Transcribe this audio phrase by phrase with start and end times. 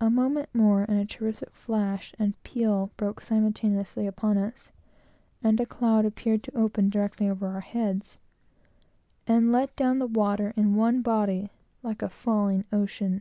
[0.00, 4.72] A moment more, and a terrific flash and peal broke simultaneously upon us,
[5.42, 8.16] and a cloud appeared to open directly over our heads
[9.26, 11.50] and let down the water in one body,
[11.82, 13.20] like a falling ocean.